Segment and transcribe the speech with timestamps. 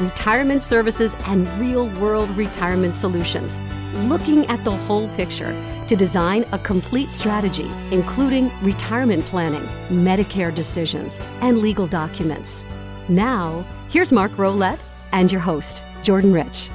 [0.00, 3.60] Retirement services and real world retirement solutions.
[4.08, 5.52] Looking at the whole picture
[5.86, 12.64] to design a complete strategy, including retirement planning, Medicare decisions, and legal documents.
[13.08, 14.80] Now, here's Mark Rolette
[15.12, 16.70] and your host, Jordan Rich.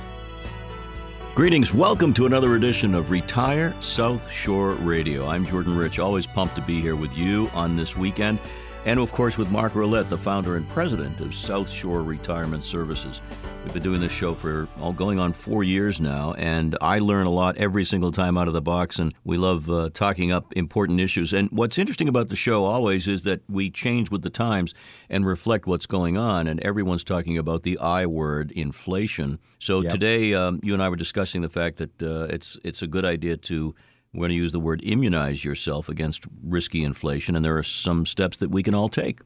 [1.35, 1.73] Greetings.
[1.73, 5.27] Welcome to another edition of Retire South Shore Radio.
[5.27, 8.39] I'm Jordan Rich, always pumped to be here with you on this weekend
[8.85, 13.21] and of course with Mark Rolette, the founder and president of South Shore Retirement Services.
[13.63, 17.27] We've been doing this show for all going on four years now, and I learn
[17.27, 20.53] a lot every single time out of the box, and we love uh, talking up
[20.55, 21.33] important issues.
[21.33, 24.73] And what's interesting about the show always is that we change with the times
[25.09, 29.39] and reflect what's going on, and everyone's talking about the I word, inflation.
[29.59, 29.91] So yep.
[29.91, 33.05] today, um, you and I were discussing the fact that uh, it's it's a good
[33.05, 33.75] idea to
[34.13, 38.05] we're going to use the word immunize yourself against risky inflation, and there are some
[38.05, 39.19] steps that we can all take.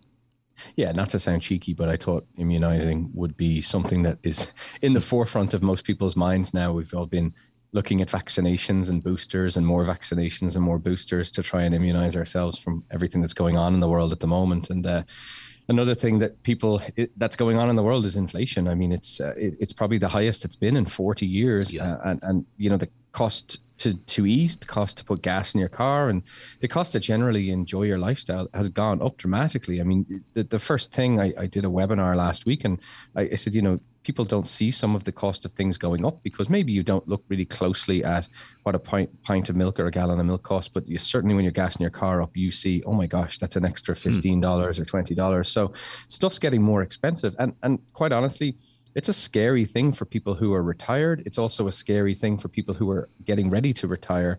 [0.76, 4.94] Yeah, not to sound cheeky, but I thought immunizing would be something that is in
[4.94, 6.72] the forefront of most people's minds now.
[6.72, 7.34] We've all been
[7.72, 12.16] looking at vaccinations and boosters and more vaccinations and more boosters to try and immunize
[12.16, 14.70] ourselves from everything that's going on in the world at the moment.
[14.70, 15.04] And uh,
[15.68, 18.68] another thing that people it, that's going on in the world is inflation.
[18.68, 21.94] I mean, it's uh, it, it's probably the highest it's been in 40 years, yeah.
[21.94, 25.54] uh, and and you know the cost to to eat, the cost to put gas
[25.54, 26.24] in your car, and
[26.60, 29.82] the cost to generally enjoy your lifestyle has gone up dramatically.
[29.82, 32.80] I mean, the, the first thing I, I did a webinar last week, and
[33.16, 36.06] I, I said, you know, people don't see some of the cost of things going
[36.06, 38.28] up because maybe you don't look really closely at
[38.64, 41.36] what a pint, pint of milk or a gallon of milk costs, but you certainly
[41.36, 44.00] when you're gassing your car up, you see, oh my gosh, that's an extra hmm.
[44.00, 44.82] fifteen dollars mm.
[44.82, 45.50] or twenty dollars.
[45.50, 45.74] So
[46.10, 48.58] stuff's getting more expensive, and and quite honestly
[48.96, 51.24] it's a scary thing for people who are retired.
[51.26, 54.38] It's also a scary thing for people who are getting ready to retire.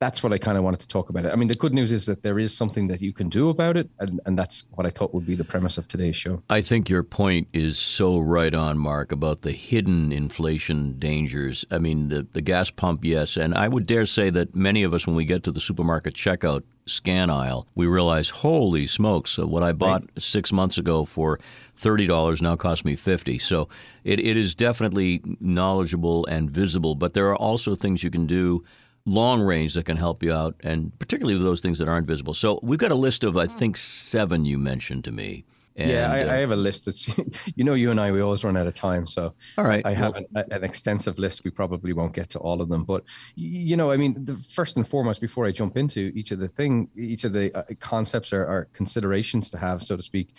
[0.00, 1.32] That's what I kind of wanted to talk about it.
[1.32, 3.76] I mean, the good news is that there is something that you can do about
[3.76, 6.42] it, and, and that's what I thought would be the premise of today's show.
[6.50, 11.64] I think your point is so right on, Mark, about the hidden inflation dangers.
[11.70, 14.92] I mean, the, the gas pump, yes, and I would dare say that many of
[14.92, 19.46] us, when we get to the supermarket checkout, scan aisle, we realize, holy smokes, uh,
[19.46, 20.22] what I bought right.
[20.22, 21.38] six months ago for
[21.76, 23.68] $30 now costs me 50 So
[24.04, 28.64] it, it is definitely knowledgeable and visible, but there are also things you can do
[29.04, 32.34] long range that can help you out, and particularly those things that aren't visible.
[32.34, 33.56] So we've got a list of, I hmm.
[33.56, 35.44] think, seven you mentioned to me.
[35.76, 36.84] And, yeah, I, uh, I, have a list.
[36.84, 37.08] That's
[37.56, 39.84] you know, you and I we always run out of time, so all right.
[39.86, 41.44] I have well, an, an, extensive list.
[41.44, 43.04] We probably won't get to all of them, but
[43.36, 46.48] you know, I mean, the first and foremost, before I jump into each of the
[46.48, 50.34] thing, each of the uh, concepts or, or considerations to have, so to speak.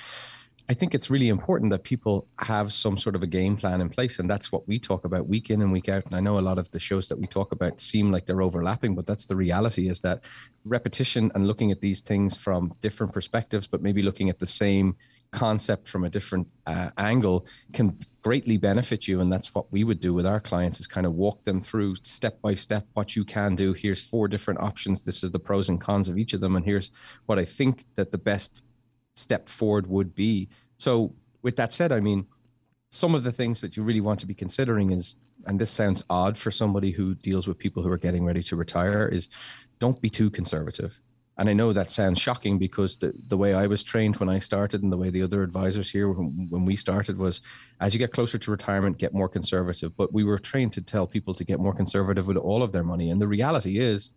[0.70, 3.90] I think it's really important that people have some sort of a game plan in
[3.90, 4.20] place.
[4.20, 6.06] And that's what we talk about week in and week out.
[6.06, 8.42] And I know a lot of the shows that we talk about seem like they're
[8.42, 10.24] overlapping, but that's the reality is that
[10.64, 14.96] repetition and looking at these things from different perspectives, but maybe looking at the same
[15.34, 19.20] concept from a different uh, angle can greatly benefit you.
[19.20, 21.98] And that's what we would do with our clients is kind of walk them through
[22.04, 23.74] step by step what you can do.
[23.74, 25.04] Here's four different options.
[25.04, 26.56] This is the pros and cons of each of them.
[26.56, 26.92] And here's
[27.26, 28.64] what i think that the best
[29.16, 30.50] step forward would be.
[30.78, 31.14] So
[31.44, 32.26] with that said i mean
[32.90, 36.04] some of the things that you really want to be considering is and this sounds
[36.10, 39.30] odd for somebody who deals with people who are getting ready to retire is
[39.80, 41.00] don't be too conservative
[41.38, 44.38] and I know that sounds shocking because the, the way I was trained when I
[44.38, 47.42] started and the way the other advisors here when, we started was
[47.80, 49.98] as you get closer to retirement, get more conservative.
[49.98, 52.84] But we were trained to tell people to get more conservative with all of their
[52.84, 53.10] money.
[53.10, 54.12] And the reality is,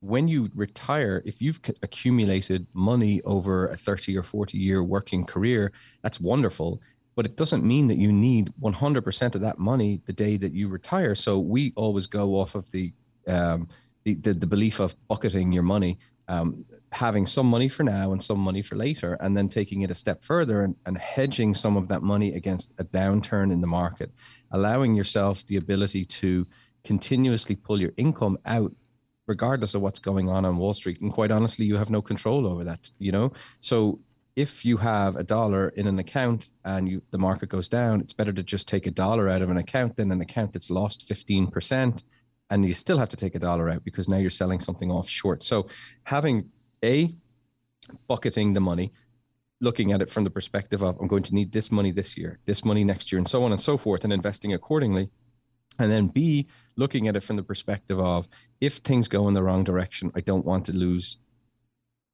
[0.00, 5.72] when you retire, if you've accumulated money over a 30 or 40 year working career,
[6.02, 6.80] that's wonderful.
[7.16, 10.68] But it doesn't mean that you need 100% of that money the day that you
[10.68, 11.16] retire.
[11.16, 12.92] So we always go off of the
[13.26, 13.68] um,
[14.04, 15.98] the, the, the, belief of bucketing your money
[16.28, 19.90] um, having some money for now and some money for later, and then taking it
[19.90, 23.66] a step further and, and hedging some of that money against a downturn in the
[23.66, 24.12] market,
[24.52, 26.46] allowing yourself the ability to
[26.84, 28.72] continuously pull your income out
[29.26, 31.00] regardless of what's going on on Wall Street.
[31.00, 33.32] And quite honestly, you have no control over that, you know?
[33.60, 34.00] So
[34.36, 38.12] if you have a dollar in an account and you, the market goes down, it's
[38.12, 41.08] better to just take a dollar out of an account than an account that's lost
[41.08, 42.04] 15%
[42.50, 45.08] and you still have to take a dollar out because now you're selling something off
[45.08, 45.42] short.
[45.42, 45.68] So
[46.04, 46.50] having
[46.84, 47.14] a
[48.06, 48.92] bucketing the money,
[49.60, 52.38] looking at it from the perspective of I'm going to need this money this year,
[52.44, 55.10] this money next year, and so on and so forth, and investing accordingly.
[55.78, 58.26] And then B, looking at it from the perspective of
[58.60, 61.18] if things go in the wrong direction, I don't want to lose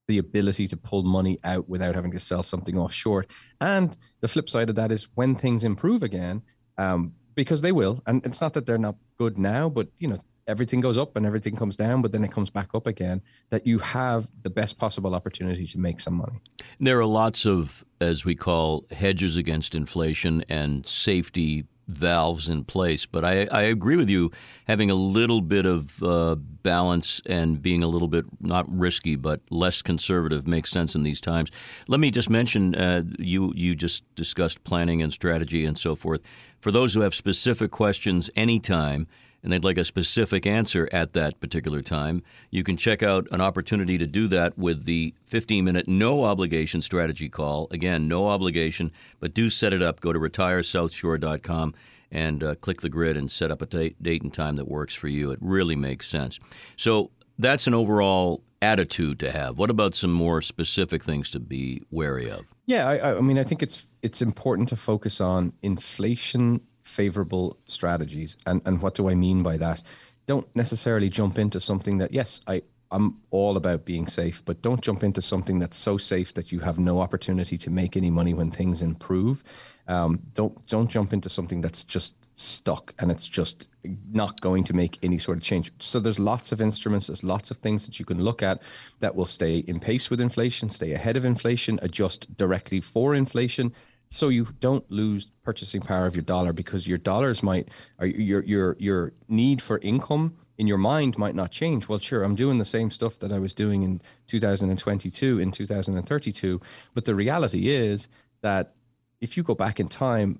[0.07, 3.31] the ability to pull money out without having to sell something off short.
[3.61, 6.43] And the flip side of that is when things improve again,
[6.77, 10.21] um, because they will, and it's not that they're not good now, but you know
[10.47, 13.23] everything goes up and everything comes down, but then it comes back up again.
[13.51, 16.41] That you have the best possible opportunity to make some money.
[16.79, 23.07] There are lots of, as we call, hedges against inflation and safety valves in place.
[23.07, 24.31] But I, I agree with you,
[24.67, 29.41] having a little bit of uh, balance and being a little bit not risky but
[29.51, 31.51] less conservative makes sense in these times.
[31.89, 36.23] Let me just mention uh, you you just discussed planning and strategy and so forth.
[36.61, 39.07] For those who have specific questions, anytime
[39.44, 43.43] and they'd like a specific answer at that particular time, you can check out an
[43.43, 47.69] opportunity to do that with the 15 minute no obligation strategy call.
[47.70, 50.00] Again, no obligation, but do set it up.
[50.00, 51.75] Go to retiresouthshore.com
[52.11, 54.94] and uh, click the grid and set up a date, date and time that works
[54.94, 55.31] for you.
[55.31, 56.41] It really makes sense.
[56.76, 59.58] So that's an overall attitude to have.
[59.58, 62.46] What about some more specific things to be wary of?
[62.64, 68.37] Yeah, I, I mean, I think it's it's important to focus on inflation favorable strategies.
[68.47, 69.83] And, and what do I mean by that?
[70.27, 74.81] Don't necessarily jump into something that, yes, I, I'm all about being safe, but don't
[74.81, 78.35] jump into something that's so safe that you have no opportunity to make any money
[78.35, 79.43] when things improve.
[79.89, 83.69] Um, don't don't jump into something that's just stuck and it's just
[84.13, 85.73] not going to make any sort of change.
[85.79, 88.63] So there's lots of instruments, there's lots of things that you can look at
[89.01, 93.75] that will stay in pace with inflation, stay ahead of inflation, adjust directly for inflation,
[94.15, 97.69] so you don't lose purchasing power of your dollar because your dollars might
[98.01, 101.89] your your your need for income in your mind might not change.
[101.89, 106.61] Well, sure, I'm doing the same stuff that I was doing in 2022 in 2032,
[106.95, 108.07] but the reality is
[108.43, 108.75] that
[109.21, 110.39] if you go back in time,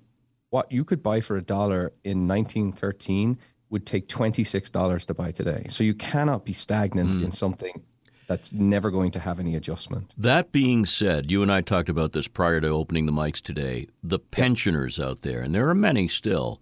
[0.51, 3.37] what you could buy for a dollar in 1913
[3.69, 5.65] would take $26 to buy today.
[5.67, 7.25] So you cannot be stagnant mm.
[7.25, 7.83] in something
[8.27, 10.13] that's never going to have any adjustment.
[10.17, 13.87] That being said, you and I talked about this prior to opening the mics today.
[14.03, 16.61] The pensioners out there, and there are many still,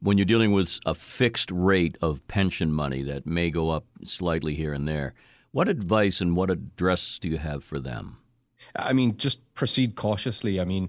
[0.00, 4.54] when you're dealing with a fixed rate of pension money that may go up slightly
[4.54, 5.14] here and there,
[5.50, 8.18] what advice and what address do you have for them?
[8.76, 10.60] I mean, just proceed cautiously.
[10.60, 10.88] I mean,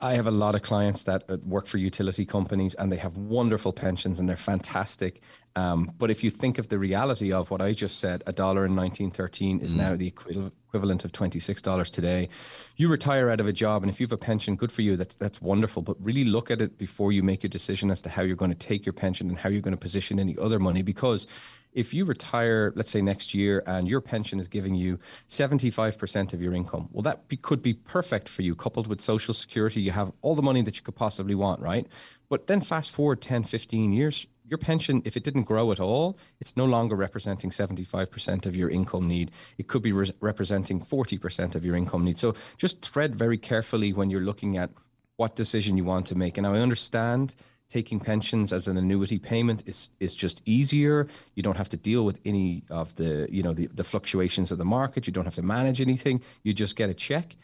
[0.00, 3.18] I have a lot of clients that uh, work for utility companies and they have
[3.18, 5.20] wonderful pensions and they're fantastic.
[5.54, 8.64] Um, but if you think of the reality of what I just said, a dollar
[8.64, 9.78] in 1913 is mm.
[9.78, 12.30] now the equivalent of $26 today.
[12.76, 14.96] You retire out of a job, and if you have a pension, good for you.
[14.96, 15.82] That's that's wonderful.
[15.82, 18.50] But really look at it before you make your decision as to how you're going
[18.50, 21.26] to take your pension and how you're going to position any other money because
[21.76, 24.98] if you retire, let's say next year, and your pension is giving you
[25.28, 28.54] 75% of your income, well, that be, could be perfect for you.
[28.54, 31.86] Coupled with Social Security, you have all the money that you could possibly want, right?
[32.28, 36.16] But then fast forward 10, 15 years, your pension, if it didn't grow at all,
[36.40, 39.30] it's no longer representing 75% of your income need.
[39.58, 42.18] It could be re- representing 40% of your income need.
[42.18, 44.70] So just tread very carefully when you're looking at
[45.16, 46.38] what decision you want to make.
[46.38, 47.34] And I understand
[47.68, 51.06] taking pensions as an annuity payment is is just easier.
[51.34, 54.58] You don't have to deal with any of the you know the, the fluctuations of
[54.58, 55.06] the market.
[55.06, 56.22] You don't have to manage anything.
[56.42, 57.36] You just get a check.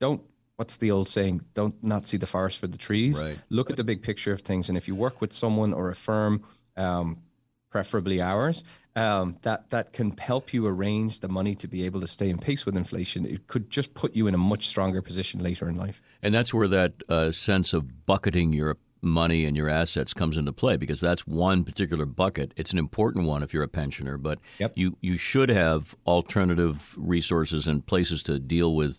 [0.00, 0.22] Don't
[0.56, 1.42] what's the old saying?
[1.54, 3.20] Don't not see the forest for the trees.
[3.20, 3.38] Right.
[3.48, 4.68] Look at the big picture of things.
[4.68, 6.44] And if you work with someone or a firm,
[6.76, 7.22] um,
[7.70, 8.62] preferably ours,
[8.96, 12.38] um, that that can help you arrange the money to be able to stay in
[12.38, 13.24] pace with inflation.
[13.24, 16.02] It could just put you in a much stronger position later in life.
[16.22, 20.52] And that's where that uh, sense of bucketing your money and your assets comes into
[20.52, 22.52] play because that's one particular bucket.
[22.56, 24.72] It's an important one if you're a pensioner, but yep.
[24.74, 28.98] you you should have alternative resources and places to deal with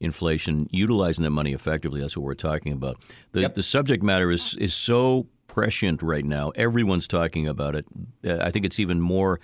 [0.00, 2.00] inflation, utilizing that money effectively.
[2.00, 2.96] That's what we're talking about.
[3.32, 3.54] The yep.
[3.54, 6.50] the subject matter is is so prescient right now.
[6.56, 7.84] Everyone's talking about it.
[8.24, 9.38] I think it's even more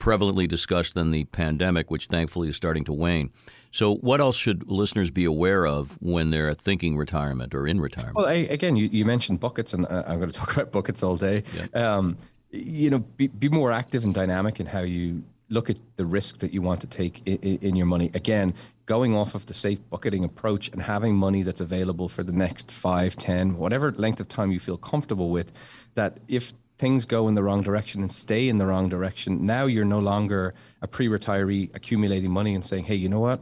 [0.00, 3.30] prevalently discussed than the pandemic, which thankfully is starting to wane.
[3.70, 8.16] So, what else should listeners be aware of when they're thinking retirement or in retirement?
[8.16, 11.02] Well, I, again, you, you mentioned buckets, and uh, I'm going to talk about buckets
[11.02, 11.44] all day.
[11.56, 11.96] Yeah.
[11.96, 12.18] Um,
[12.50, 16.38] you know, be, be more active and dynamic in how you look at the risk
[16.38, 18.10] that you want to take in, in, your money.
[18.14, 18.54] Again,
[18.86, 22.72] going off of the safe bucketing approach and having money that's available for the next
[22.72, 25.52] five, ten, whatever length of time you feel comfortable with,
[25.94, 29.66] that if things go in the wrong direction and stay in the wrong direction, now
[29.66, 33.40] you're no longer a pre retiree accumulating money and saying, hey, you know what?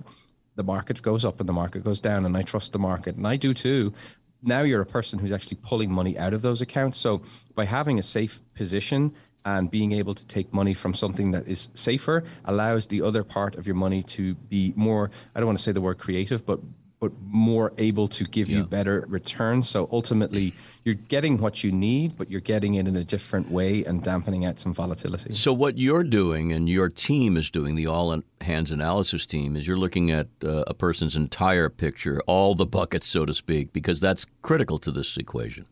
[0.60, 3.26] the market goes up and the market goes down, and I trust the market, and
[3.26, 3.94] I do too.
[4.42, 6.98] Now you're a person who's actually pulling money out of those accounts.
[6.98, 7.22] So
[7.54, 11.68] by having a safe position and being able to take money from something that is
[11.74, 15.64] safer allows the other part of your money to be more, I don't want to
[15.64, 16.60] say the word creative, but
[17.00, 18.58] but more able to give Yeah.
[18.58, 19.66] you better returns.
[19.66, 20.52] So ultimately,
[20.84, 24.44] you're getting what you need, but you're getting it in a different way and dampening
[24.44, 25.32] out some volatility.
[25.32, 29.66] So what you're doing and your team is doing, the all hands analysis team, is
[29.66, 33.98] you're looking at uh, a person's entire picture, all the buckets, so to speak, because
[33.98, 35.64] that's critical to this equation.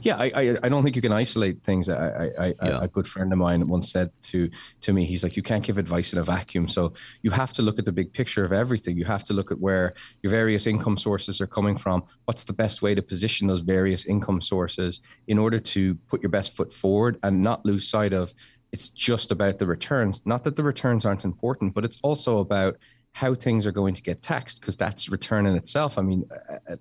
[0.00, 1.90] Yeah, I, I, I don't think you can isolate things.
[1.90, 2.78] I, I, I, Yeah.
[2.80, 4.48] A good friend of mine once said to
[4.80, 6.66] to me, he's like, you can't give advice in a vacuum.
[6.66, 8.96] So you have to look at the big picture of everything.
[8.96, 9.92] You have to look at where
[10.22, 12.04] your various income sources are coming from.
[12.24, 16.30] What's the best way to position those various income sources in order to put your
[16.30, 18.32] best foot forward and not lose sight of
[18.72, 20.22] it's just about the returns.
[20.24, 22.76] Not that the returns aren't important, but it's also about
[23.12, 25.96] how things are going to get taxed because that's return in itself.
[25.96, 26.76] I mean, uh, uh,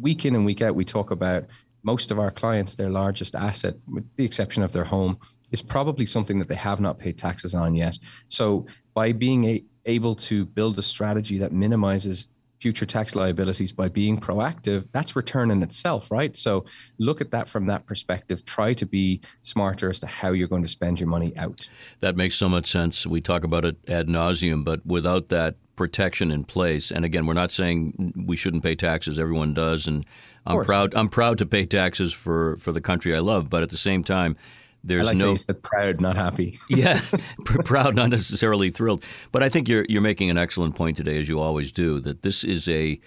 [0.00, 1.44] week in and week out, we talk about
[1.84, 5.18] most of our clients, their largest asset, with the exception of their home,
[5.52, 7.96] is probably something that they have not paid taxes on yet.
[8.28, 13.88] So by being a, able to build a strategy that minimizes future tax liabilities by
[13.88, 16.34] being proactive, that's return in itself, right?
[16.34, 16.64] So
[16.98, 18.44] look at that from that perspective.
[18.46, 21.68] Try to be smarter as to how you're going to spend your money out.
[22.00, 23.06] That makes so much sense.
[23.06, 27.34] We talk about it ad nauseum, but without that protection in place, and again, we're
[27.34, 29.18] not saying we shouldn't pay taxes.
[29.18, 30.06] Everyone does, and
[30.46, 30.66] I'm course.
[30.66, 30.94] proud.
[30.94, 33.48] I'm proud to pay taxes for for the country I love.
[33.48, 34.42] But at the same time, I
[34.84, 36.58] there's like no no said proud, not happy.
[36.68, 37.00] yeah,
[37.44, 39.04] pr- proud, not necessarily thrilled.
[39.32, 42.22] But I think you're you're making an excellent point today, as you always do, that
[42.22, 43.00] this is a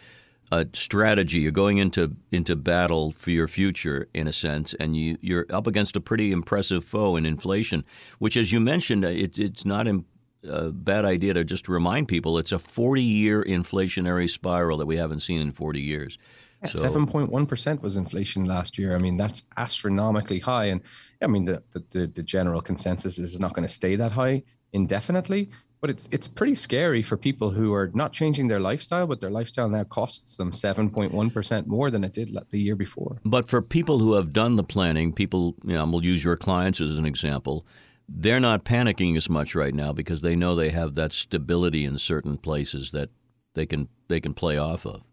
[0.51, 1.39] a strategy.
[1.39, 5.67] You're going into into battle for your future, in a sense, and you you're up
[5.67, 7.85] against a pretty impressive foe in inflation,
[8.19, 10.05] which, as you mentioned, uh, it, it's not im-
[10.43, 14.95] a bad idea to just remind people it's a 40 year inflationary spiral that we
[14.95, 16.17] haven't seen in 40 years.
[16.65, 18.95] Seven point one percent was inflation last year.
[18.95, 20.81] I mean, that's astronomically high, and
[21.21, 21.61] I mean the
[21.91, 25.49] the, the, general consensus is it's not going to stay that high indefinitely.
[25.79, 29.29] But it's it's pretty scary for people who are not changing their lifestyle, but their
[29.29, 33.19] lifestyle now costs them seven point one percent more than it did the year before.
[33.23, 36.81] But for people who have done the planning, people, you know, we'll use your clients
[36.81, 37.67] as an example.
[38.09, 41.99] They're not panicking as much right now because they know they have that stability in
[41.99, 43.11] certain places that
[43.53, 45.03] they can they can play off of.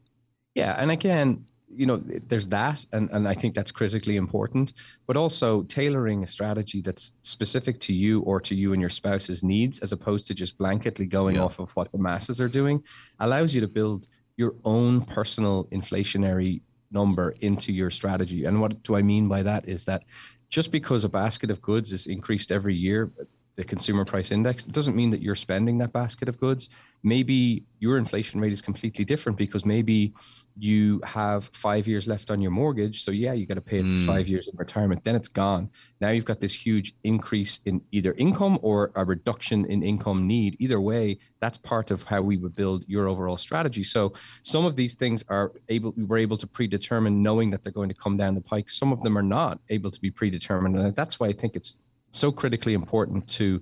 [0.54, 4.74] Yeah, and again, you know, there's that, and, and I think that's critically important.
[5.06, 9.42] But also tailoring a strategy that's specific to you or to you and your spouse's
[9.42, 11.42] needs, as opposed to just blanketly going Yeah.
[11.42, 12.82] off of what the masses are doing,
[13.18, 14.06] allows you to build
[14.36, 16.60] your own personal inflationary
[16.92, 18.44] number into your strategy.
[18.44, 20.04] And what do I mean by that is that
[20.50, 23.10] just because a basket of goods is increased every year,
[23.56, 26.68] the consumer price index, it doesn't mean that you're spending that basket of goods.
[27.04, 30.12] Maybe your inflation rate is completely different because maybe
[30.58, 33.02] you have five years left on your mortgage.
[33.02, 34.00] So, yeah, you got to pay it Mm.
[34.00, 35.04] for five years in retirement.
[35.04, 35.70] Then it's gone.
[36.00, 40.56] Now you've got this huge increase in either income or a reduction in income need.
[40.58, 43.84] Either way, that's part of how we would build your overall strategy.
[43.84, 47.72] So, some of these things are able, we were able to predetermine knowing that they're
[47.72, 48.68] going to come down the pike.
[48.70, 50.76] Some of them are not able to be predetermined.
[50.76, 51.76] And that's why I think it's
[52.14, 53.60] so critically important to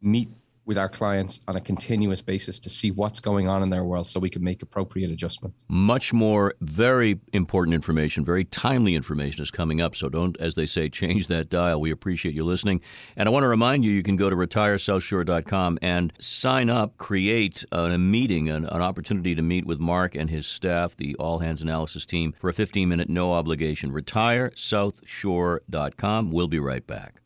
[0.00, 0.28] meet
[0.66, 4.06] with our clients on a continuous basis to see what's going on in their world
[4.06, 5.66] so we can make appropriate adjustments.
[5.68, 9.94] Much more very important information, very timely information is coming up.
[9.94, 11.80] So don't, as they say, change that dial.
[11.80, 12.80] We appreciate you listening.
[13.16, 17.64] And I want to remind you, you can go to retiresouthshore.com and sign up, create
[17.70, 21.60] a, meeting, an, an opportunity to meet with Mark and his staff, the All Hands
[21.60, 23.92] Analysis team, for a 15 minute no obligation.
[23.92, 26.30] Retiresouthshore.com.
[26.30, 27.20] We'll be right back.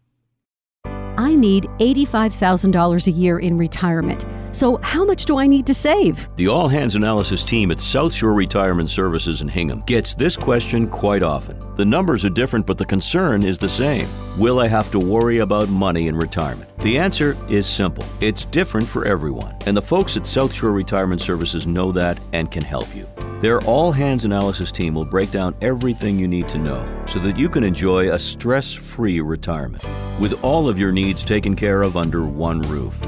[1.19, 4.25] I need $85,000 a year in retirement.
[4.59, 6.29] So, how much do I need to save?
[6.35, 10.89] The All Hands Analysis team at South Shore Retirement Services in Hingham gets this question
[10.89, 11.61] quite often.
[11.77, 14.09] The numbers are different, but the concern is the same.
[14.37, 16.77] Will I have to worry about money in retirement?
[16.81, 21.21] The answer is simple it's different for everyone, and the folks at South Shore Retirement
[21.21, 23.09] Services know that and can help you.
[23.41, 27.39] Their All Hands Analysis team will break down everything you need to know so that
[27.39, 29.85] you can enjoy a stress free retirement
[30.21, 33.01] with all of your needs taken care of under one roof.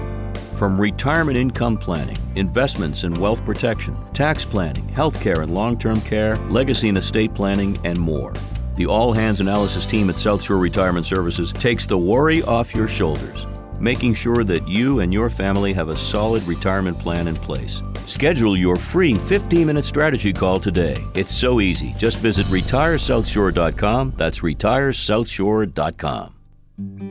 [0.61, 6.37] From retirement income planning, investments and wealth protection, tax planning, healthcare and long term care,
[6.51, 8.35] legacy and estate planning, and more.
[8.75, 12.89] The All Hands Analysis team at South Shore Retirement Services takes the worry off your
[12.89, 13.47] shoulders,
[13.81, 17.83] making sure that you and your family have a solid retirement plan in place.
[18.05, 21.03] Schedule your free 15 minute strategy call today.
[21.15, 21.95] It's so easy.
[21.97, 24.13] Just visit retiresouthshore.com.
[24.19, 27.10] That's retiresouthshore.com.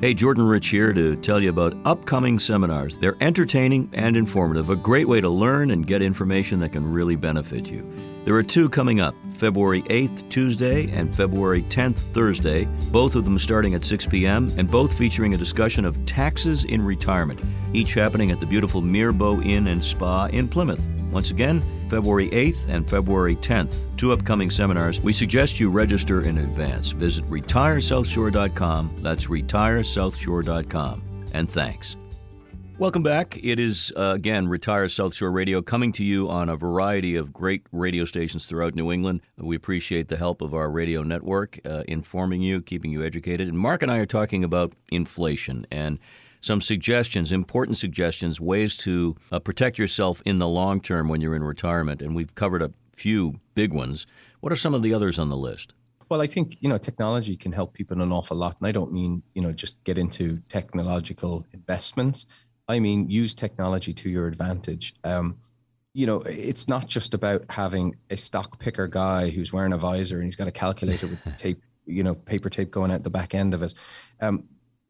[0.00, 2.96] Hey, Jordan Rich here to tell you about upcoming seminars.
[2.96, 7.16] They're entertaining and informative, a great way to learn and get information that can really
[7.16, 7.86] benefit you.
[8.30, 13.36] There are two coming up February 8th, Tuesday, and February 10th, Thursday, both of them
[13.36, 17.40] starting at 6 p.m., and both featuring a discussion of taxes in retirement,
[17.72, 20.88] each happening at the beautiful Mirbeau Inn and Spa in Plymouth.
[21.10, 25.00] Once again, February 8th and February 10th, two upcoming seminars.
[25.00, 26.92] We suggest you register in advance.
[26.92, 28.94] Visit retiresouthshore.com.
[28.98, 31.02] That's retiresouthshore.com.
[31.32, 31.96] And thanks.
[32.80, 33.38] Welcome back.
[33.42, 37.30] It is, uh, again, Retire South Shore Radio coming to you on a variety of
[37.30, 39.20] great radio stations throughout New England.
[39.36, 43.48] We appreciate the help of our radio network, uh, informing you, keeping you educated.
[43.48, 45.98] And Mark and I are talking about inflation and
[46.40, 51.36] some suggestions, important suggestions, ways to uh, protect yourself in the long term when you're
[51.36, 52.00] in retirement.
[52.00, 54.06] And we've covered a few big ones.
[54.40, 55.74] What are some of the others on the list?
[56.08, 58.90] Well, I think you know technology can help people an awful lot, and I don't
[58.90, 62.24] mean you know just get into technological investments.
[62.70, 64.94] I mean, use technology to your advantage.
[65.04, 65.36] Um,
[65.92, 70.16] you know, it's not just about having a stock picker guy who's wearing a visor
[70.16, 73.34] and he's got a calculator with tape, you know, paper tape going out the back
[73.34, 73.74] end of it.
[74.20, 74.44] Um,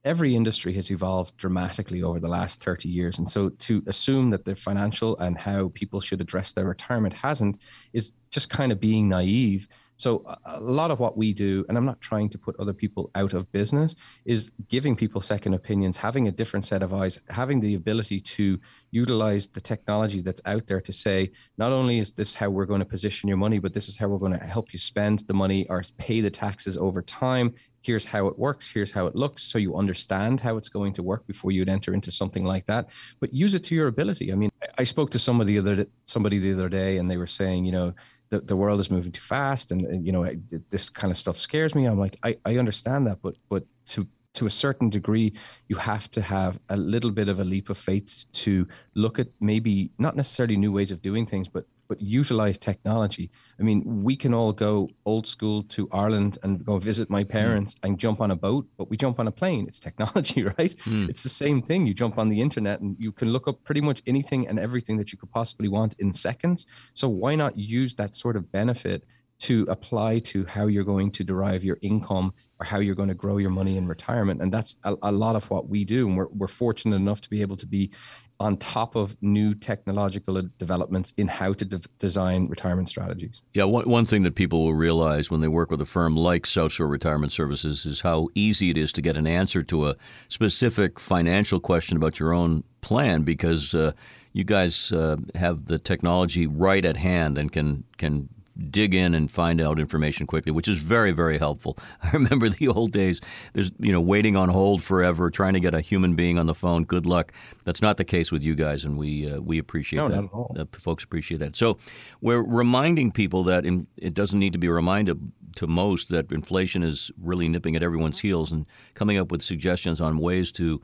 [0.05, 3.19] every industry has evolved dramatically over the last 30 years.
[3.19, 7.63] And so to assume that the financial and how people should address their retirement hasn't
[7.93, 9.69] is just kind of being naive.
[10.01, 13.11] So a lot of what we do, and I'm not trying to put other people
[13.15, 17.61] out of business, is giving people second opinions, having a different set of eyes, having
[17.61, 18.59] the ability to
[18.93, 22.81] utilize the technology that's out there to say, not only is this how we're going
[22.81, 25.35] to position your money, but this is how we're going to help you spend the
[25.35, 27.53] money or pay the taxes over time.
[27.83, 28.71] Here's how it works.
[28.71, 29.43] Here's how it looks.
[29.43, 32.89] So you understand how it's going to work before you'd enter into something like that.
[33.21, 34.33] But use it to your ability.
[34.33, 37.27] I mean, I spoke to somebody the other somebody the other day, and they were
[37.27, 37.95] saying, you know,
[38.31, 40.29] the, the world is moving too fast and, and you know
[40.71, 41.85] this kind of stuff scares me.
[41.85, 45.33] I'm like I, I understand that but but to to a certain degree
[45.69, 49.29] you have to have a little bit of a leap of faith to look at
[49.41, 53.33] maybe not necessarily new ways of doing things but but utilize technology.
[53.59, 57.31] I mean, we can all go old school to Ireland and go visit my hmm.
[57.31, 57.79] parents mm.
[57.83, 59.67] and jump on a boat, but we jump on a plane.
[59.67, 60.75] It's technology, right?
[60.87, 61.09] Mm.
[61.11, 61.89] It's the same thing.
[61.89, 64.99] You jump on the internet and you can look up pretty much anything and everything
[64.99, 66.65] that you could possibly want in seconds.
[66.95, 69.03] So why not use that sort of benefit
[69.41, 73.15] to apply to how you're going to derive your income or how you're going to
[73.15, 74.43] grow your money in retirement.
[74.43, 76.07] And that's a, a, lot of what we do.
[76.07, 77.91] And we're, we're fortunate enough to be able to be
[78.39, 83.43] on top of new technological developments in how to de- design retirement strategies.
[83.55, 86.45] Yeah, one, one thing that people will realize when they work with a firm like
[86.45, 89.97] South Shore Retirement Services is how easy it is to get an answer to a
[90.29, 93.93] specific financial question about your own plan because uh,
[94.33, 98.29] you guys uh, have the technology right at hand and can can
[98.69, 101.77] dig in and find out information quickly, which is very, very helpful.
[102.03, 103.21] I remember the old days.
[103.53, 106.55] There's you know waiting on hold forever, trying to get a human being on the
[106.55, 106.85] phone.
[106.85, 107.33] Good luck.
[107.65, 110.09] That's not the case with you guys, and we uh, we appreciate no,
[110.55, 110.61] that.
[110.61, 111.57] Uh, folks appreciate that.
[111.57, 111.79] So
[112.21, 116.83] we're reminding people that in, it doesn't need to be reminded to most that inflation
[116.83, 120.81] is really nipping at everyone's heels, and coming up with suggestions on ways to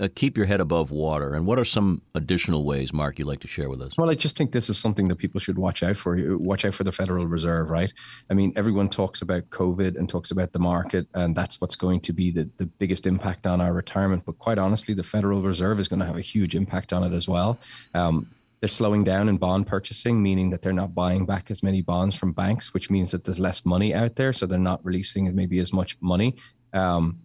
[0.00, 1.34] uh, keep your head above water?
[1.34, 3.96] And what are some additional ways, Mark, you'd like to share with us?
[3.96, 6.18] Well, I just think this is something that people should watch out for.
[6.38, 7.92] Watch out for the Federal Reserve, right?
[8.30, 12.00] I mean, everyone talks about COVID and talks about the market, and that's what's going
[12.00, 14.24] to be the, the biggest impact on our retirement.
[14.24, 17.14] But quite honestly, the Federal Reserve is going to have a huge impact on it
[17.14, 17.58] as well.
[17.94, 18.28] Um,
[18.60, 22.14] they're slowing down in bond purchasing, meaning that they're not buying back as many bonds
[22.14, 24.32] from banks, which means that there's less money out there.
[24.32, 26.36] So they're not releasing maybe as much money.
[26.72, 27.18] Um,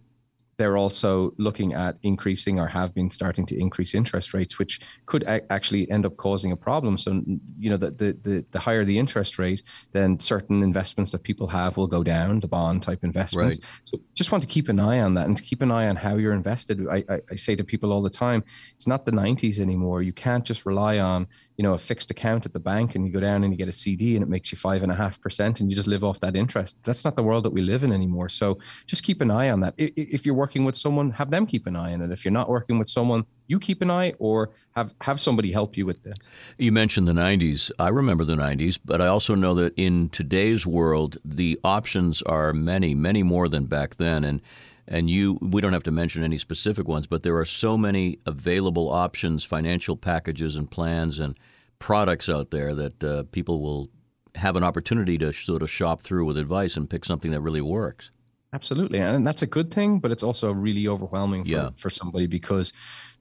[0.58, 5.24] they're also looking at increasing or have been starting to increase interest rates, which could
[5.24, 6.98] a- actually end up causing a problem.
[6.98, 7.22] So,
[7.60, 11.48] you know, the, the, the, the, higher the interest rate, then certain investments that people
[11.48, 13.60] have will go down, the bond type investments.
[13.60, 13.82] Right.
[13.86, 15.96] So just want to keep an eye on that and to keep an eye on
[15.96, 16.88] how you're invested.
[16.90, 18.44] I, I, I say to people all the time,
[18.74, 20.02] it's not the 90s anymore.
[20.02, 23.12] You can't just rely on, you know, a fixed account at the bank and you
[23.12, 25.20] go down and you get a CD and it makes you five and a half
[25.20, 26.84] percent and you just live off that interest.
[26.84, 28.30] That's not the world that we live in anymore.
[28.30, 29.74] So just keep an eye on that.
[29.78, 32.12] If you're working with someone, have them keep an eye on it.
[32.12, 35.76] If you're not working with someone, you keep an eye or have, have somebody help
[35.76, 36.30] you with this.
[36.60, 37.72] You mentioned the 90s.
[37.80, 42.54] I remember the 90s, but I also know that in today's world, the options are
[42.54, 44.24] many, many more than back then.
[44.24, 44.42] And
[44.88, 48.20] and you we don't have to mention any specific ones, but there are so many
[48.26, 51.38] available options, financial packages and plans and
[51.80, 53.90] products out there that uh, people will
[54.36, 57.62] have an opportunity to sort of shop through with advice and pick something that really
[57.62, 58.12] works.
[58.54, 61.70] Absolutely, and that's a good thing, but it's also really overwhelming for, yeah.
[61.76, 62.72] for somebody because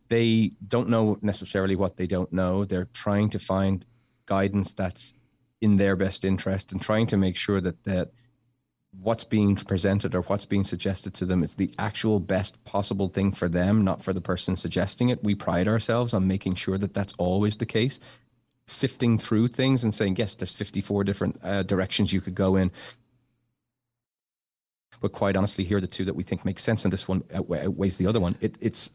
[0.08, 2.64] they don't know necessarily what they don't know.
[2.64, 3.84] They're trying to find
[4.26, 5.14] guidance that's
[5.60, 8.10] in their best interest and trying to make sure that that
[9.00, 13.32] what's being presented or what's being suggested to them is the actual best possible thing
[13.32, 15.22] for them, not for the person suggesting it.
[15.22, 18.00] We pride ourselves on making sure that that's always the case.
[18.66, 22.72] Sifting through things and saying, yes, there's 54 different uh, directions you could go in.
[25.00, 27.22] But quite honestly, here are the two that we think make sense, and this one
[27.32, 28.34] outweighs the other one.
[28.40, 28.90] It, it's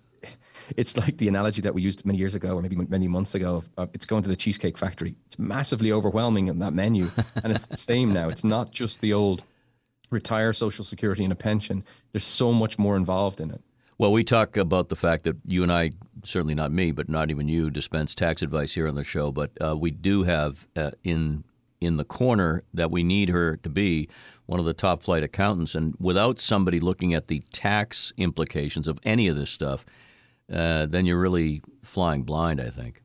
[0.77, 3.57] it's like the analogy that we used many years ago, or maybe many months ago.
[3.57, 5.15] Of, of it's going to the cheesecake factory.
[5.27, 7.05] It's massively overwhelming in that menu,
[7.43, 8.29] and it's the same now.
[8.29, 9.43] It's not just the old
[10.11, 11.83] retire Social Security and a pension.
[12.11, 13.61] There's so much more involved in it.
[13.97, 15.91] Well, we talk about the fact that you and I,
[16.23, 19.31] certainly not me, but not even you, dispense tax advice here on the show.
[19.31, 21.43] But uh, we do have uh, in
[21.79, 24.07] in the corner that we need her to be
[24.45, 25.73] one of the top flight accountants.
[25.73, 29.83] And without somebody looking at the tax implications of any of this stuff,
[30.51, 33.01] uh, then you're really flying blind, I think.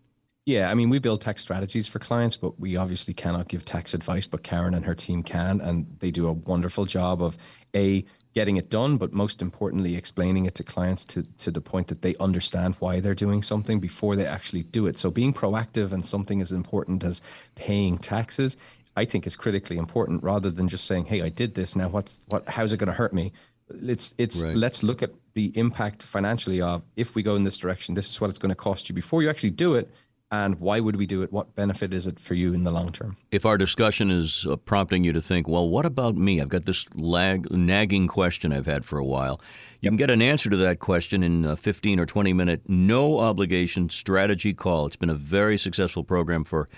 [0.46, 3.92] Yeah, I mean, we build tax strategies for clients, but we obviously cannot give tax
[3.94, 4.28] advice.
[4.28, 7.36] But Karen and her team can, and they do a wonderful job of
[7.74, 11.88] a getting it done, but most importantly, explaining it to clients to to the point
[11.88, 14.96] that they understand why they're doing something before they actually do it.
[14.98, 17.20] So being proactive and something as important as
[17.56, 18.56] paying taxes,
[18.96, 21.74] I think, is critically important, rather than just saying, "Hey, I did this.
[21.74, 22.48] Now, what's what?
[22.48, 23.32] How's it going to hurt me?"
[23.68, 24.54] It's it's right.
[24.54, 27.96] let's look at the impact financially of if we go in this direction.
[27.96, 29.90] This is what it's going to cost you before you actually do it
[30.30, 31.32] and why would we do it?
[31.32, 33.16] What benefit is it for you in the long term?
[33.30, 36.40] If our discussion is uh, prompting you to think, well, what about me?
[36.40, 39.40] I've got this lag, nagging question I've had for a while.
[39.80, 43.20] You can get an answer to that question in a 15 or 20 minute, no
[43.20, 44.86] obligation strategy call.
[44.86, 46.68] It's been a very successful program for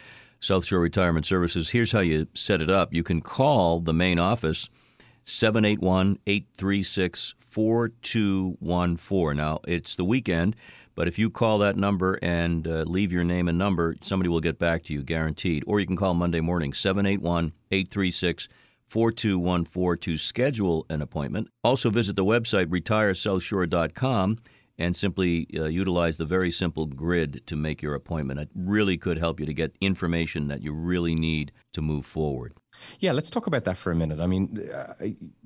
[0.41, 1.71] South Shore Retirement Services.
[1.71, 4.69] Here's how you set it up you can call the main office.
[5.25, 9.37] 781 836 4214.
[9.37, 10.57] Now, it's the weekend,
[10.99, 14.41] but if you call that number and uh, leave your name and number, somebody will
[14.41, 15.63] get back to you, guaranteed.
[15.65, 18.49] Or you can call Monday morning, 781 836
[18.89, 21.51] 4214 to schedule an appointment.
[21.63, 24.39] Also, visit the website retiresouthshore.com
[24.77, 28.41] and simply uh, utilize the very simple grid to make your appointment.
[28.41, 32.55] It really could help you to get information that you really need to move forward.
[32.99, 34.19] Yeah, let's talk about that for a minute.
[34.19, 34.95] I mean, uh,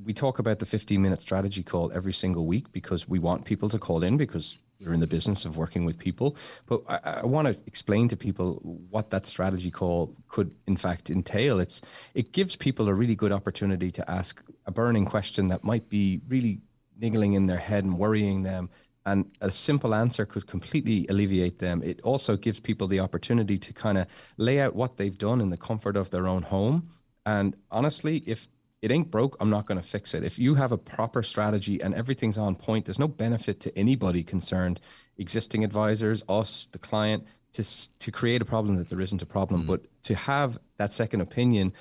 [0.03, 3.69] we talk about the 15 minute strategy call every single week because we want people
[3.69, 6.37] to call in because we're in the business of working with people.
[6.67, 8.55] But I, I want to explain to people
[8.91, 11.61] what that strategy call could, in fact, entail.
[11.61, 11.83] It's
[12.15, 16.21] it gives people a really good opportunity to ask a burning question that might be
[16.29, 16.61] really
[16.99, 18.71] niggling in their head and worrying them.
[19.05, 21.83] And a simple answer could completely alleviate them.
[21.83, 25.51] It also gives people the opportunity to kind of lay out what they've done in
[25.51, 26.89] the comfort of their own home.
[27.27, 28.49] And honestly, if
[28.83, 29.37] it ain't broke.
[29.41, 30.25] I'm not going to fix it.
[30.25, 34.25] If you have a proper strategy and everything's on point, there's no benefit to anybody
[34.25, 34.81] concerned,
[35.17, 37.65] existing advisors, us, the client, to
[37.99, 39.63] to create a problem that there isn't a problem.
[39.63, 39.67] Mm.
[39.67, 41.73] But to have that second opinion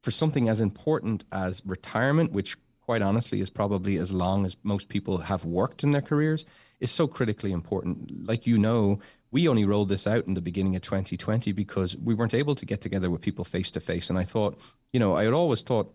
[0.00, 4.88] for something as important as retirement, which quite honestly is probably as long as most
[4.88, 6.46] people have worked in their careers,
[6.80, 8.26] is so critically important.
[8.26, 12.14] Like you know, we only rolled this out in the beginning of 2020 because we
[12.14, 14.08] weren't able to get together with people face to face.
[14.08, 14.58] And I thought,
[14.92, 15.94] you know, I had always thought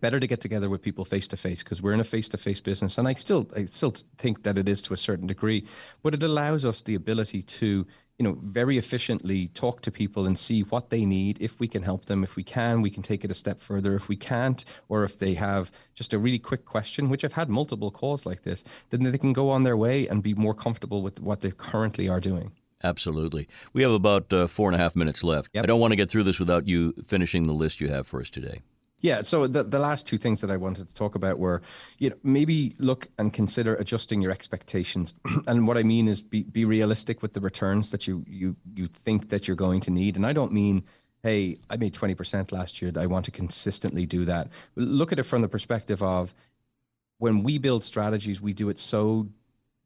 [0.00, 2.36] better to get together with people face to face because we're in a face to
[2.36, 5.64] face business and I still I still think that it is to a certain degree
[6.02, 7.86] but it allows us the ability to
[8.18, 11.82] you know very efficiently talk to people and see what they need if we can
[11.82, 14.64] help them if we can we can take it a step further if we can't
[14.88, 18.42] or if they have just a really quick question which I've had multiple calls like
[18.42, 21.50] this then they can go on their way and be more comfortable with what they
[21.50, 22.52] currently are doing
[22.82, 23.48] Absolutely.
[23.72, 25.48] We have about uh, four and a half minutes left.
[25.54, 25.64] Yep.
[25.64, 28.20] I don't want to get through this without you finishing the list you have for
[28.20, 28.60] us today.
[29.04, 29.20] Yeah.
[29.20, 31.60] So the, the last two things that I wanted to talk about were,
[31.98, 35.12] you know, maybe look and consider adjusting your expectations.
[35.46, 38.86] and what I mean is be, be realistic with the returns that you, you, you
[38.86, 40.16] think that you're going to need.
[40.16, 40.84] And I don't mean,
[41.22, 42.92] hey, I made 20% last year.
[42.96, 44.48] I want to consistently do that.
[44.74, 46.34] Look at it from the perspective of
[47.18, 49.28] when we build strategies, we do it so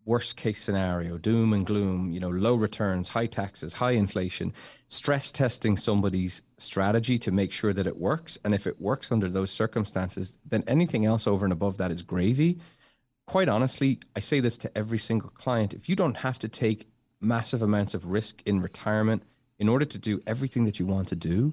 [0.09, 4.55] worst case scenario, doom and gloom, you know, low returns, high taxes, high inflation,
[4.89, 8.39] stress testing somebody's strategy to make sure that it works.
[8.43, 12.01] And if it works under those circumstances, then anything else over and above that is
[12.01, 12.59] gravy.
[13.27, 15.75] Quite honestly, I say this to every single client.
[15.75, 16.89] If you don't have to take
[17.21, 19.25] massive amounts of risk in retirement
[19.59, 21.53] in order to do everything that you want to do,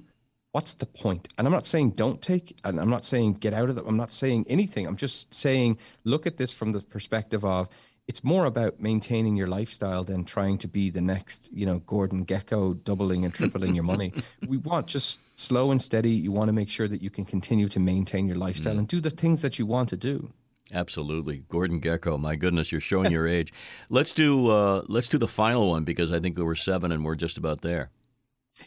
[0.54, 1.28] what's the point?
[1.38, 3.84] And I'm not saying don't take, and I'm not saying get out of it.
[3.86, 4.88] I'm not saying anything.
[4.88, 7.68] I'm just saying look at this from the perspective of
[8.08, 12.26] it's more about maintaining your lifestyle than trying to be the next, you know, Gordon
[12.26, 14.14] Gekko doubling and tripling your money.
[14.48, 16.12] We want just slow and steady.
[16.12, 18.80] You want to make sure that you can continue to maintain your lifestyle mm.
[18.80, 20.32] and do the things that you want to do.
[20.72, 22.20] Absolutely, Gordon Gekko.
[22.20, 23.52] My goodness, you're showing your age.
[23.90, 27.06] Let's do uh, let's do the final one because I think we were seven and
[27.06, 27.92] we're just about there.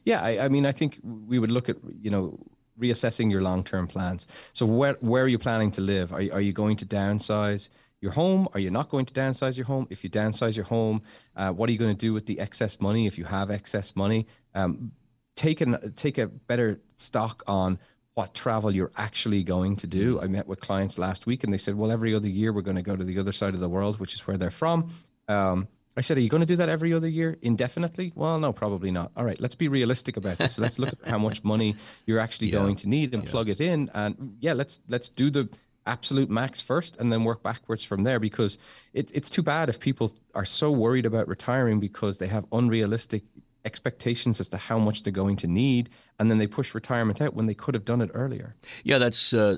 [0.04, 2.38] Yeah, I, I mean, I think we would look at you know
[2.78, 4.26] reassessing your long term plans.
[4.52, 6.12] So where where are you planning to live?
[6.12, 7.68] Are are you going to downsize?
[8.00, 8.48] Your home?
[8.54, 9.86] Are you not going to downsize your home?
[9.90, 11.02] If you downsize your home,
[11.36, 13.96] uh, what are you going to do with the excess money if you have excess
[13.96, 14.26] money?
[14.54, 14.92] Um,
[15.34, 17.78] take, an, take a better stock on
[18.14, 20.20] what travel you're actually going to do.
[20.20, 22.76] I met with clients last week and they said, well, every other year we're going
[22.76, 24.90] to go to the other side of the world, which is where they're from.
[25.28, 28.12] Um, I said, Are you going to do that every other year indefinitely?
[28.14, 29.10] Well, no, probably not.
[29.16, 30.56] All right, let's be realistic about this.
[30.58, 31.74] let's look at how much money
[32.06, 32.60] you're actually yeah.
[32.60, 33.30] going to need and yeah.
[33.30, 33.90] plug it in.
[33.94, 35.48] And yeah, let's let's do the
[35.88, 38.58] absolute max first and then work backwards from there because
[38.92, 43.22] it, it's too bad if people are so worried about retiring because they have unrealistic
[43.64, 47.34] expectations as to how much they're going to need and then they push retirement out
[47.34, 49.56] when they could have done it earlier yeah that's uh,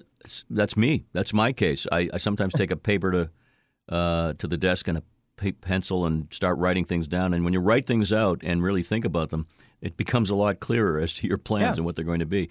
[0.48, 3.30] that's me that's my case i, I sometimes take a paper to
[3.90, 5.02] uh, to the desk and a
[5.60, 7.32] pencil and start writing things down.
[7.34, 9.46] And when you write things out and really think about them,
[9.80, 11.80] it becomes a lot clearer as to your plans yeah.
[11.80, 12.50] and what they're going to be.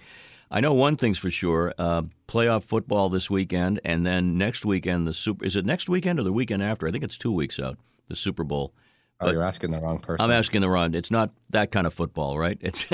[0.50, 5.06] I know one thing's for sure: uh, playoff football this weekend, and then next weekend
[5.06, 5.44] the super.
[5.44, 6.86] Is it next weekend or the weekend after?
[6.86, 7.78] I think it's two weeks out.
[8.08, 8.74] The Super Bowl.
[9.20, 10.24] Oh, but you're asking the wrong person.
[10.24, 10.94] I'm asking the wrong.
[10.94, 12.58] It's not that kind of football, right?
[12.62, 12.86] It's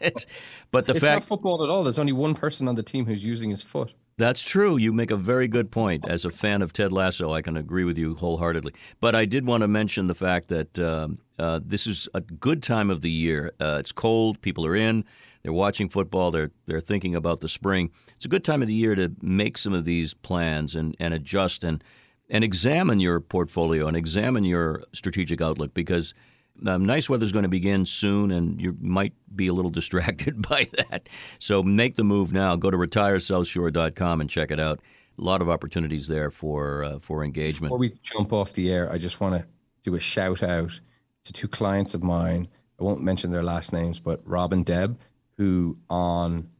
[0.00, 0.26] it's.
[0.72, 1.84] But the it's fact not football at all.
[1.84, 3.94] There's only one person on the team who's using his foot.
[4.18, 4.76] That's true.
[4.76, 6.06] You make a very good point.
[6.06, 8.74] As a fan of Ted Lasso, I can agree with you wholeheartedly.
[9.00, 12.62] But I did want to mention the fact that um, uh, this is a good
[12.62, 13.52] time of the year.
[13.58, 14.42] Uh, it's cold.
[14.42, 15.04] People are in.
[15.42, 16.30] They're watching football.
[16.30, 17.90] They're they're thinking about the spring.
[18.14, 21.14] It's a good time of the year to make some of these plans and, and
[21.14, 21.82] adjust and
[22.28, 26.14] and examine your portfolio and examine your strategic outlook because–
[26.66, 30.68] um, nice is going to begin soon, and you might be a little distracted by
[30.76, 31.08] that.
[31.38, 32.56] So make the move now.
[32.56, 34.80] Go to retiresouthshore.com and check it out.
[35.18, 37.70] A lot of opportunities there for uh, for engagement.
[37.70, 39.46] Before we jump off the air, I just want to
[39.82, 40.80] do a shout out
[41.24, 42.48] to two clients of mine.
[42.78, 44.98] I won't mention their last names, but Rob and Deb,
[45.40, 46.50] who on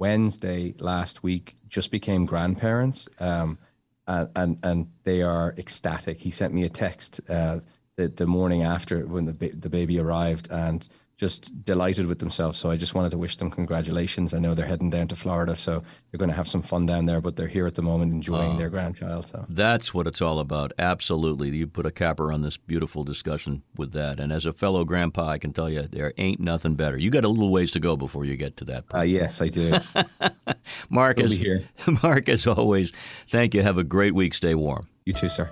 [0.00, 3.56] Wednesday last week just became grandparents, um,
[4.08, 6.18] and, and and they are ecstatic.
[6.18, 7.20] He sent me a text.
[7.30, 7.60] Uh,
[7.94, 10.88] the, the morning after when the the baby arrived and
[11.20, 12.58] just delighted with themselves.
[12.58, 14.32] So I just wanted to wish them congratulations.
[14.32, 17.04] I know they're heading down to Florida, so they're going to have some fun down
[17.04, 17.20] there.
[17.20, 19.26] But they're here at the moment enjoying their grandchild.
[19.26, 20.72] So that's what it's all about.
[20.78, 24.18] Absolutely, you put a capper on this beautiful discussion with that.
[24.18, 26.96] And as a fellow grandpa, I can tell you there ain't nothing better.
[26.96, 28.88] You got a little ways to go before you get to that.
[28.88, 29.00] Point.
[29.02, 29.74] Uh, yes, I do.
[30.88, 31.38] Mark, as,
[32.02, 32.92] Mark, as always,
[33.28, 33.62] thank you.
[33.62, 34.32] Have a great week.
[34.32, 34.88] Stay warm.
[35.04, 35.50] You too, sir.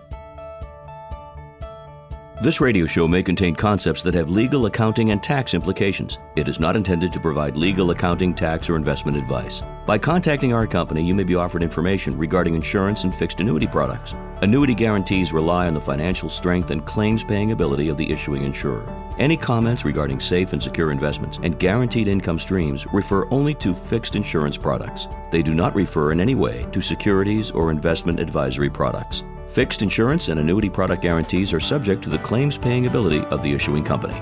[2.41, 6.21] This radio show may contain concepts that have legal, accounting, and tax implications.
[6.37, 9.65] It is not intended to provide legal, accounting, tax, or investment advice.
[9.87, 14.15] By contacting our company, you may be offered information regarding insurance and fixed annuity products.
[14.41, 18.89] Annuity guarantees rely on the financial strength and claims paying ability of the issuing insurer.
[19.19, 24.15] Any comments regarding safe and secure investments and guaranteed income streams refer only to fixed
[24.15, 25.09] insurance products.
[25.33, 29.25] They do not refer in any way to securities or investment advisory products.
[29.49, 33.51] Fixed insurance and annuity product guarantees are subject to the claims paying ability of the
[33.51, 34.15] issuing company.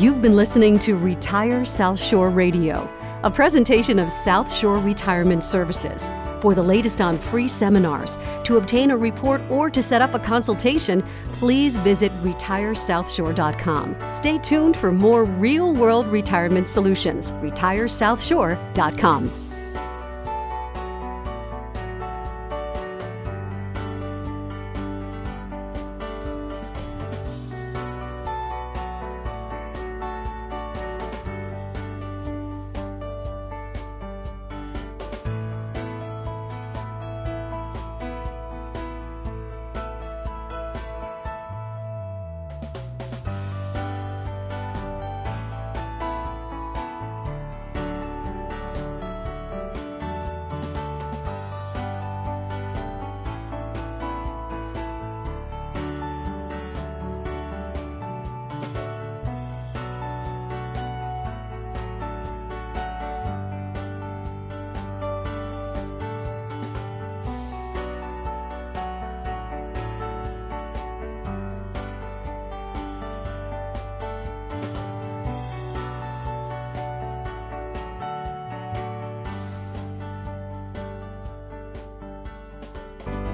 [0.00, 2.90] You've been listening to Retire South Shore Radio,
[3.22, 6.08] a presentation of South Shore Retirement Services.
[6.42, 10.18] For the latest on free seminars, to obtain a report, or to set up a
[10.18, 13.96] consultation, please visit retiresouthshore.com.
[14.10, 17.32] Stay tuned for more real world retirement solutions.
[17.34, 19.41] RetireSouthShore.com.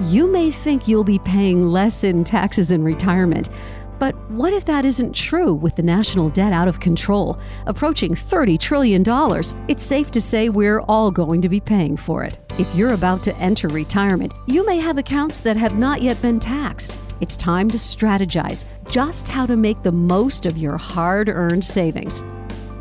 [0.03, 3.49] You may think you'll be paying less in taxes in retirement.
[3.99, 8.57] But what if that isn't true with the national debt out of control, approaching $30
[8.57, 9.03] trillion?
[9.67, 12.39] It's safe to say we're all going to be paying for it.
[12.57, 16.39] If you're about to enter retirement, you may have accounts that have not yet been
[16.39, 16.97] taxed.
[17.19, 22.23] It's time to strategize just how to make the most of your hard earned savings.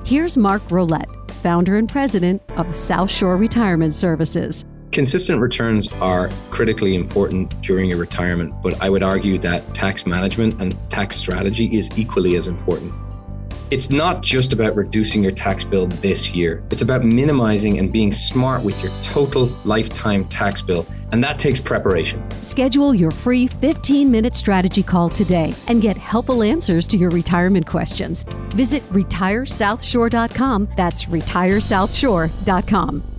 [0.04, 4.64] Here's Mark Rolette, founder and president of South Shore Retirement Services.
[4.90, 10.60] Consistent returns are critically important during your retirement, but I would argue that tax management
[10.60, 12.92] and tax strategy is equally as important.
[13.70, 18.12] It's not just about reducing your tax bill this year, it's about minimizing and being
[18.12, 20.86] smart with your total lifetime tax bill.
[21.12, 22.24] And that takes preparation.
[22.42, 27.66] Schedule your free 15 minute strategy call today and get helpful answers to your retirement
[27.66, 28.22] questions.
[28.54, 30.68] Visit retiresouthshore.com.
[30.76, 33.17] That's retiresouthshore.com.